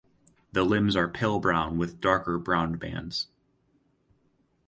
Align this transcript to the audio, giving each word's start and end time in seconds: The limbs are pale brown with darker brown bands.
The 0.51 0.63
limbs 0.63 0.95
are 0.95 1.07
pale 1.07 1.39
brown 1.39 1.77
with 1.77 2.01
darker 2.01 2.39
brown 2.39 2.77
bands. 2.77 3.27